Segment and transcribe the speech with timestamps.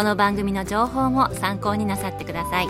[0.00, 2.68] この番組の情報も参考になさってください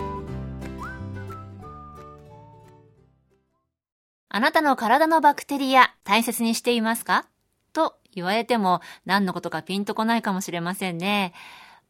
[4.28, 7.28] あなたの体のバクテリア大切にしていますか？
[7.72, 11.32] と言われても何のことかピンとこないかもしれませんね。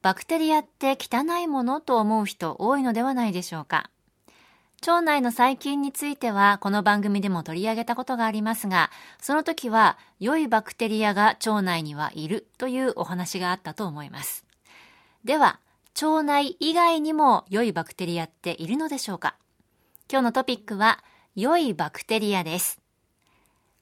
[0.02, 3.88] バクテリアって汚いものと思う人多いのではないでしょうか？
[4.82, 14.44] 腸内の細菌についてはこの番組でも取り上げたことがありますが、その時は良いバクテリアが腸内にはいるというお話があったと思います。
[15.24, 15.60] では、
[16.00, 19.36] 腸内以外にも良いバクテリアっているのでしょうか？
[20.10, 21.04] 今日のトピックは
[21.34, 22.80] 良いバクテリアです。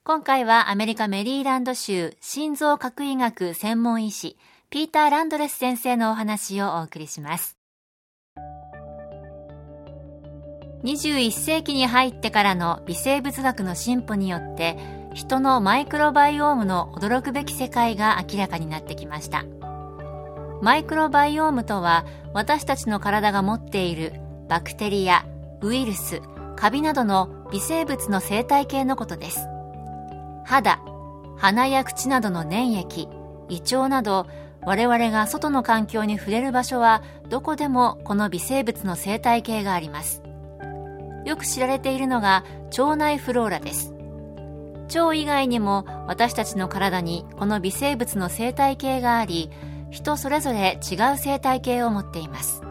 [0.05, 4.39] 今回はアメリカメリーランド州心臓核医学専門医師
[4.71, 7.57] ピーター・ランドレス先生のお話をお送りします。
[10.85, 14.77] 21世紀に入ってからの微生物学の進歩によって
[15.13, 19.45] 人のマイクロバイオームの驚くべき世界が明らかになってきました
[20.61, 24.13] マイクロバイオームとは私たちの体が持っている
[24.49, 25.25] バクテリア
[25.61, 26.21] ウイルス
[26.57, 29.47] カビなどの微生物の生態系のことです。
[30.45, 30.81] 肌
[31.37, 33.09] 鼻や口などの粘液
[33.49, 34.27] 胃腸など
[34.63, 40.23] 我々が外の環境に触れる場所はどこでもこの微生物の生態系があります。
[41.25, 42.45] よく知られているのが
[42.77, 43.95] 腸内フローラです。
[44.95, 49.51] 腸以外にも私たちの体にこの微生物の生態系があり
[49.91, 52.63] 人それぞれ違う生態系を持っています。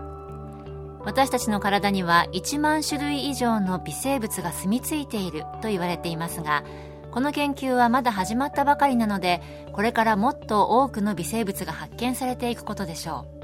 [1.07, 6.65] 私たちの体には1万種類以上の微生物が住み着いていると言われていますが
[7.11, 9.41] この研究はまだ始まったばかりなので
[9.71, 13.37] これからもっと多くの微生物が発見されていくことでしょう。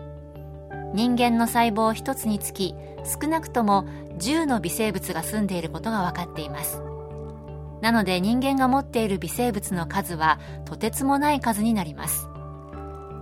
[0.93, 3.85] 人間の細胞一つにつき少なくとも
[4.19, 6.81] 10の微生物が住んでいることが分かっています。
[7.81, 12.27] なので人間が持っている微生物の数はとてつもない数になります。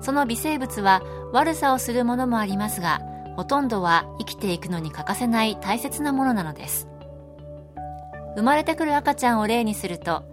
[0.02, 1.02] その微生物は
[1.32, 3.02] 悪さをするものもありますが
[3.36, 6.88] ほとんどは生きていくのに欠かせない大切なものなのです。
[8.36, 10.24] 生まれてくる赤ちゃんを例にすると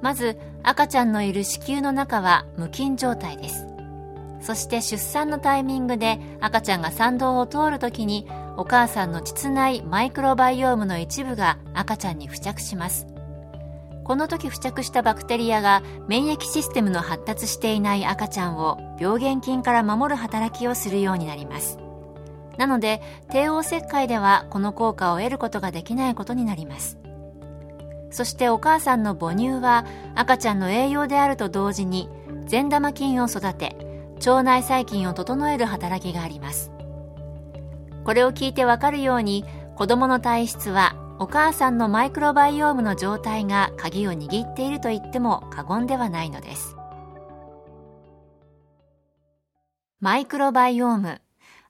[0.00, 3.66] まず赤ちゃんのいる子宮の中は無菌状態です。
[4.40, 13.06] そして出産のタイミングで赤ちゃんが産道を通るときにお母さんの膣内マイクロバイオームの一部が赤ちゃんに付着します。
[14.08, 21.78] この時付着したバクテリアが免疫システムの発達していない赤ちゃんを病原菌から守る働きをするようになります。
[22.56, 26.98] なので帝王切開ではこの効果を得ることができないことになります。
[28.10, 32.08] そしてお母さんの母乳は赤ちゃんの栄養であると同時に
[32.46, 33.76] 善玉菌を育て
[34.20, 36.72] 腸内細菌を整える働きがあります。
[38.04, 39.44] これを聞いてわかるように
[39.76, 46.76] 子供の体質はお母さんのマイクロバイオームの状態が鍵を握っていると言っても過言ではないのです。
[50.00, 51.20] マイクロバイオーム。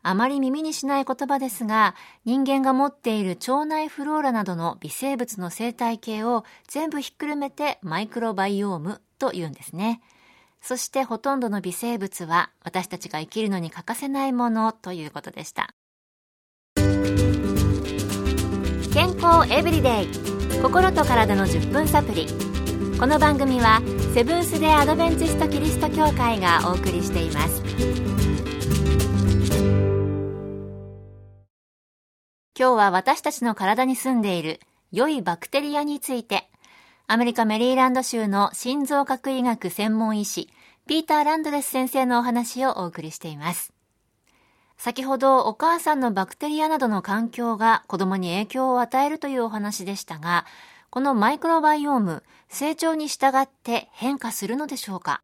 [0.03, 1.95] あまり耳にしない言葉ですが
[2.25, 10.03] 人間が持っている腸内フローラなどの微生物の生態系を全部ひっくるめてマイクロバイオームと言うんですね。
[10.61, 15.71] そしてほとんどの微生物は私たちが生きるのに欠かせないものということでした。
[18.99, 20.09] 健康エブリデイ。
[20.61, 22.27] 心と体の10分サプリ
[22.99, 23.81] この番組は
[24.13, 27.63] セブンス・デ・アドベンチスト・キリスト教会がお送りしています。
[32.59, 34.59] 今日は私たちの体に住んでいる
[34.91, 36.51] 良いバクテリアについて
[37.07, 40.49] アメリカメリーランド州の心臓核医学専門医師
[40.89, 43.78] ピーター・ランドレス先生のお話をお送りしています。
[44.79, 50.47] 先ほどお母さんのバクテリアなどの環境が子供に影響を与えるというお話でしたが、
[50.89, 55.21] このマイクロバイオーム、成長に従って変化するのでしょうか？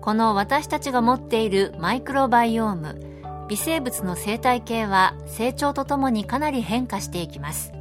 [0.00, 2.98] この私たちが持っているマイクロバイオーム、
[3.48, 7.72] 微生物の生態系は成長とともにかなり変化していきます。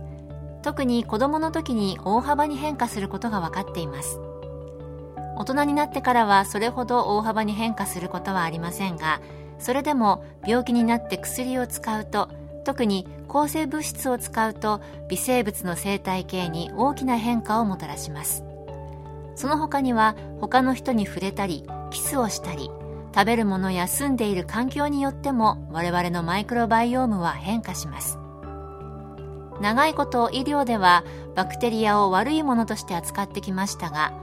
[0.64, 4.20] 特に子供の時に大幅に変化することが分かっています。
[5.40, 9.22] 大人になってからはそれほど大幅に変化することはありませんが
[9.58, 12.30] それでも病気になって薬を使うと
[12.66, 18.44] 特に抗生物質を使うと微生物の生態系に大きな変化をもたらします。
[19.36, 22.70] その他には他の人に触れたりキスをしたり
[23.16, 28.20] 食べるものや住んでいる環境によっても我々のマイクロバイオームは変化します。
[29.62, 31.06] 長いこと医療では
[31.36, 34.14] バクテリアを悪いものとして扱ってきましたが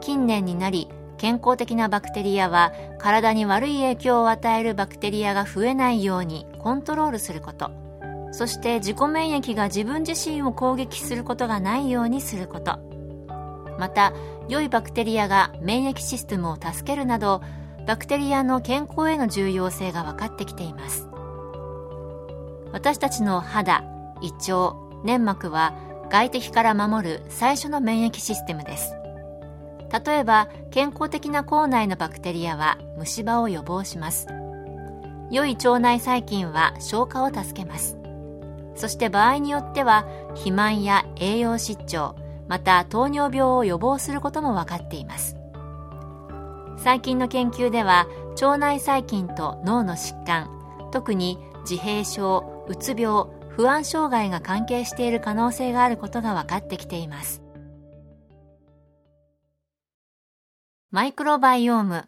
[0.00, 7.70] 近年になり健康的なバクテリアは体に悪い影響を与えるバクテリアが増えないようにコントロールすること。
[8.32, 12.78] そして自己免疫が自分自身を攻撃することがないようにすること。
[13.78, 14.12] また
[14.48, 17.42] 良いバクテリアが免疫システムを助けるなど
[17.86, 21.08] バクテリアの健康への重要性が分かってきています。
[22.72, 23.84] 私たちの肌
[24.20, 24.74] 胃腸
[25.04, 25.74] 粘膜は
[26.10, 28.96] 外敵から守る最初の免疫システムです。
[29.94, 34.26] 例えば健康的な口内のバクテリアは虫歯を予防します。
[35.30, 37.96] 良い腸内細菌は消化を助けます。
[38.74, 42.16] そして場合によっては肥満や栄養失調
[42.48, 45.36] また糖尿病を予防することも分かっています。
[46.76, 50.50] 最近の研究では腸内細菌と脳の疾患
[50.90, 57.43] 特に自閉症うつ病不安障害が関係している可能性があることが分かってきています。
[60.94, 62.06] マイクロバイオーム。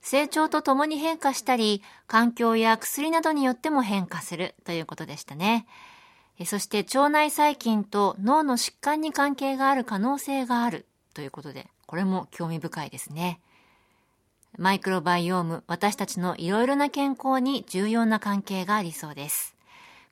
[0.00, 4.56] 成長とともに変化したり環境や薬などによっても変化する。
[4.64, 5.68] ということでしたね。
[6.44, 10.84] そして腸内細菌と脳の疾患に関係がある可能性がある。
[11.14, 13.38] ということでこれも興味深いですね。
[14.58, 19.54] マイクロバイオーム、私たちのいろいろな健康に重要な関係がありそうです。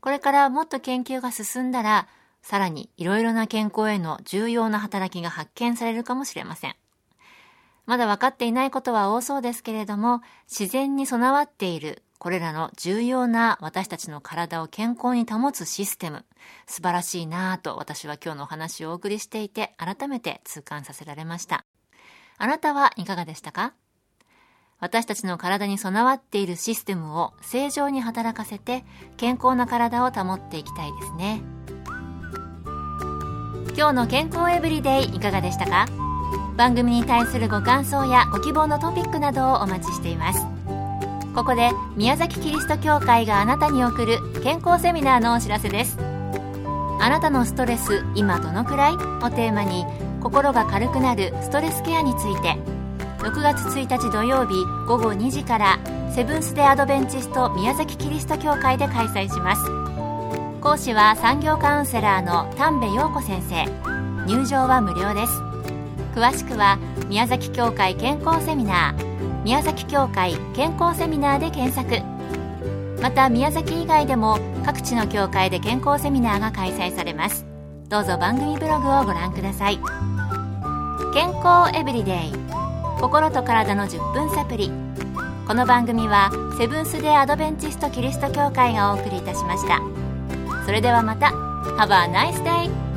[0.01, 2.07] これからもっと研究が進んだら、
[2.41, 6.77] さらにいろいろな健康への重要な働きが発見されるかもしれません。
[7.87, 16.25] まだ分かっていないことは多そうですけれども、自然に備わっているこれらの重要な私たちの体を健康に保つシステム、
[16.67, 21.64] 素晴らしいなぁと私は今日のお話をお送りしていて改めて痛感させられました。
[22.38, 23.75] あなたはいかがでしたか？
[24.79, 28.84] 私たちの体に備わっているシステムを正常に働かせて
[29.17, 31.43] 健康な体を保っていきたいですね。
[33.76, 35.87] 今日の健康エブリデイいかがでしたか？
[36.57, 40.47] 番組に対するご感想やご希望のトピックなどをお待ちしています。
[41.35, 45.97] ここで宮崎キリスト教会があなたに送る健康セミナーのお知らせです。
[47.01, 48.93] あなたのストレス今どのくらい？
[48.93, 48.97] を
[49.31, 49.85] テーマに
[50.21, 52.57] 心が軽くなるストレスケアについて
[53.19, 54.55] 6月1日土曜日
[54.87, 55.79] 午後2時から
[56.15, 59.63] セブンス・デ・アドベンチスト宮崎キリスト教会で開催します。
[60.61, 63.65] 講師は産業カウンセラーの丹部陽子先生。
[64.27, 65.52] 入場は無料です。
[66.14, 66.79] 詳しくは
[67.09, 72.03] 宮崎協会健康セミナー宮崎協会健康セミナーで検索。
[73.03, 77.44] また宮崎以外でも各地の協会で健康セミナーが開催されます。
[77.88, 79.81] どうぞ番組ブログをご覧ください。
[81.12, 82.32] 健康エブリデイ。
[83.00, 84.70] 心と体の10分サプリ。
[85.48, 89.81] この番組はセブンス・デ・アドベンチスト・キリスト教会がお送りいたしました。
[90.65, 91.32] それではまた。
[91.77, 92.92] Have a nice day!